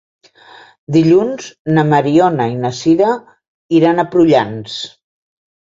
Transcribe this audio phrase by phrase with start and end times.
[0.95, 3.13] Dilluns na Mariona i na Sira
[3.83, 4.83] iran a Prullans.